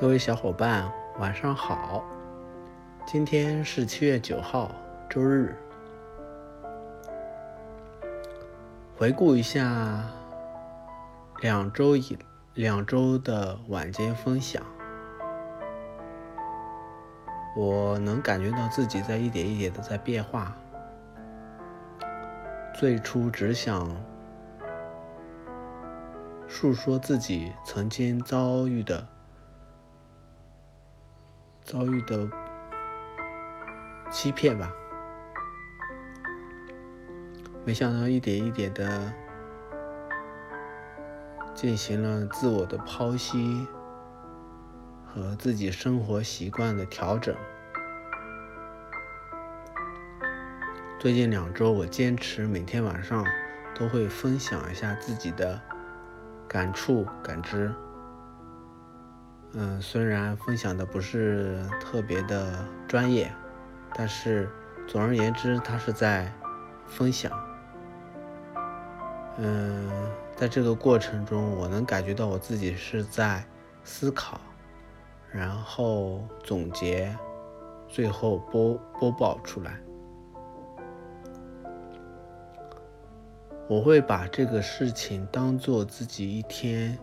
[0.00, 2.02] 各位小伙伴，晚上好！
[3.04, 4.74] 今天是七月九号，
[5.10, 5.54] 周日。
[8.96, 10.02] 回顾一下
[11.42, 12.18] 两周以
[12.54, 14.62] 两周的晚间分享，
[17.54, 20.56] 我能感觉到自己在一点一点的在变化。
[22.72, 23.86] 最初只想
[26.48, 29.06] 诉说自己曾经遭遇的。
[31.70, 32.28] 遭遇的
[34.10, 34.72] 欺骗吧，
[37.64, 39.12] 没想到一点一点的
[41.54, 43.68] 进行了自我的剖析
[45.06, 47.32] 和自己生活习惯的调整。
[50.98, 53.24] 最近两周，我坚持每天晚上
[53.76, 55.60] 都会分享一下自己的
[56.48, 57.72] 感触感知。
[59.52, 63.30] 嗯，虽然分享的不是特别的专业，
[63.94, 64.48] 但是
[64.86, 66.32] 总而言之，他是在
[66.86, 67.32] 分享。
[69.38, 69.90] 嗯，
[70.36, 73.44] 在这个过程中，我能感觉到我自己是在
[73.82, 74.40] 思考，
[75.32, 77.12] 然后总结，
[77.88, 79.80] 最后播播报出来。
[83.68, 86.96] 我会把这个事情当做自己一天。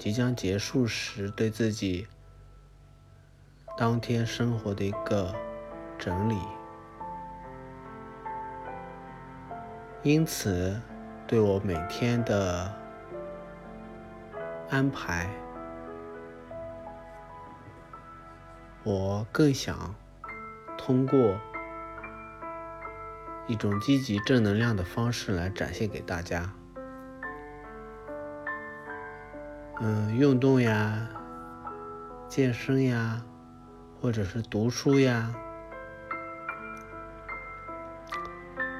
[0.00, 2.06] 即将结束时，对自己
[3.76, 5.34] 当天生活的一个
[5.98, 6.38] 整理，
[10.02, 10.80] 因此
[11.26, 12.74] 对我每天的
[14.70, 15.28] 安排，
[18.82, 19.94] 我更想
[20.78, 21.38] 通过
[23.46, 26.50] 一种积极正能量的方式来展现给大家。
[29.82, 31.08] 嗯，运动呀，
[32.28, 33.22] 健身呀，
[33.98, 35.34] 或者是读书呀，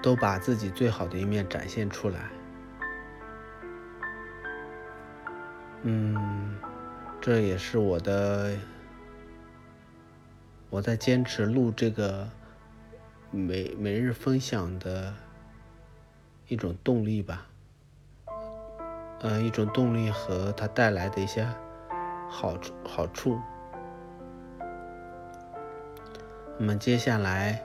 [0.02, 2.30] 都把自己最好的一面展现出来。
[5.84, 6.54] 嗯，
[7.19, 8.54] 这也是我的，
[10.69, 12.28] 我在坚持录这个
[13.30, 15.14] 每每日分享的
[16.48, 17.46] 一种动力吧。
[19.20, 21.47] 呃，一种动力和它带来的一些
[22.28, 23.38] 好处好处。
[26.58, 27.62] 那么接下来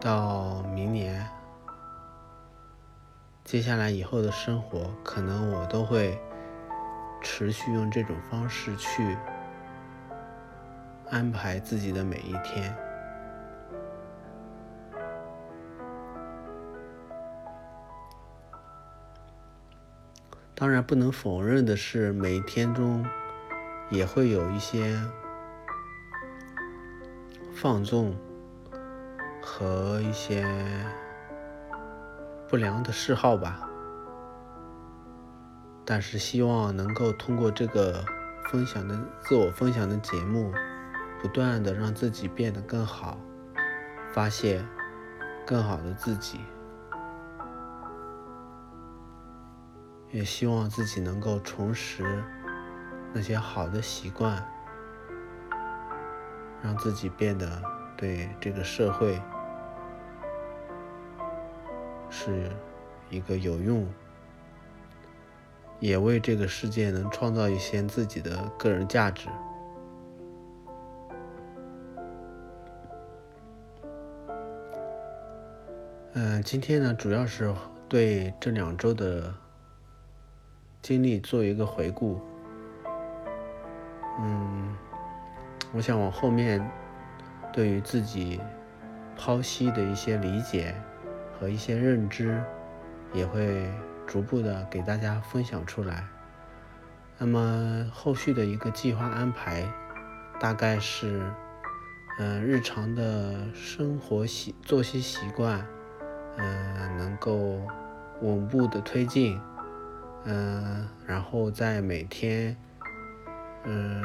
[0.00, 1.26] 到明年，
[3.44, 6.18] 接下来以后的生活，可能我都会
[7.22, 9.16] 持续用这种方式去
[11.10, 12.74] 安排自己的每一天。
[20.56, 23.04] 当然，不能否认的是，每天中
[23.90, 24.96] 也会有一些
[27.52, 28.14] 放纵
[29.42, 30.46] 和一些
[32.48, 33.68] 不良的嗜好吧。
[35.84, 38.04] 但是，希望能够通过这个
[38.48, 40.52] 分享的自我分享的节目，
[41.20, 43.18] 不断的让自己变得更好，
[44.12, 44.64] 发现
[45.44, 46.38] 更好的自己。
[50.14, 52.22] 也希望自己能够重拾
[53.12, 54.40] 那些好的习惯，
[56.62, 57.60] 让自己变得
[57.96, 59.20] 对这个社会
[62.08, 62.48] 是
[63.10, 63.92] 一个有用，
[65.80, 69.28] 也为这个世界能创造一些自己的个人价值。
[76.12, 77.52] 嗯，今天呢，主要是
[77.88, 79.34] 对这两周的。
[80.84, 82.20] 经历做一个回顾，
[84.20, 84.76] 嗯，
[85.72, 86.62] 我想往后面
[87.54, 88.38] 对于自己
[89.18, 90.74] 剖析的一些理解
[91.32, 92.38] 和一些认知，
[93.14, 93.66] 也会
[94.06, 96.04] 逐步的给大家分享出来。
[97.16, 99.66] 那么后续的一个计划安排，
[100.38, 101.22] 大概是，
[102.18, 105.66] 嗯，日常的生活习作息习惯，
[106.36, 107.58] 嗯，能够
[108.20, 109.40] 稳步的推进。
[110.24, 112.56] 嗯，然后在每天，
[113.64, 114.02] 嗯，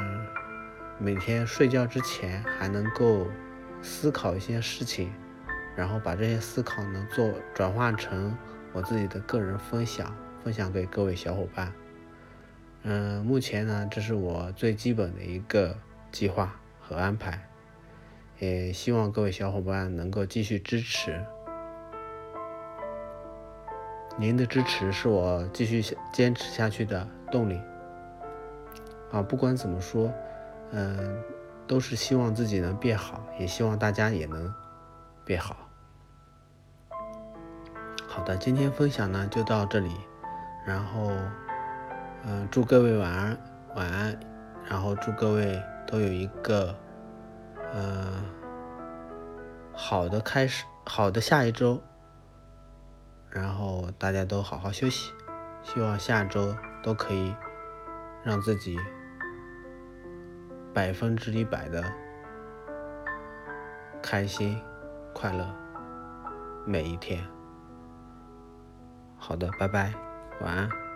[1.00, 3.26] 每天睡觉之前还能够
[3.82, 5.12] 思考一些事情，
[5.78, 8.38] 然后把这些思考呢做转化成
[8.74, 10.14] 我自己的个人分享，
[10.44, 11.72] 分享给各位小伙伴。
[12.84, 15.78] 嗯，目前呢，这是我最基本的一个
[16.12, 17.48] 计划和安排，
[18.40, 21.24] 也希望各位小伙伴能够继续支持。
[24.20, 25.82] 您的支持是我继续
[26.12, 27.58] 坚持下去的动力。
[29.14, 30.12] 啊，不管怎么说，
[30.72, 31.24] 嗯，
[31.66, 34.54] 都是希望自己能变好，也希望大家也能
[35.24, 35.56] 变好。
[38.06, 39.96] 好的，今天分享呢就到这里，
[40.66, 41.12] 然后，
[42.26, 43.38] 嗯，祝各位晚安，
[43.78, 44.20] 晚安，
[44.70, 46.76] 然后祝各位都有一个，
[47.74, 48.26] 嗯，
[49.72, 51.82] 好的开始，好的下一周，
[53.32, 55.14] 然后大家都好好休息，
[55.64, 57.36] 希望下周都可以
[58.24, 58.78] 让自己
[60.74, 61.84] 百分之一百的
[64.02, 64.60] 开心、
[65.14, 65.48] 快乐
[66.66, 67.24] 每一天。
[69.18, 69.94] 好的，拜拜，
[70.42, 70.89] 晚安。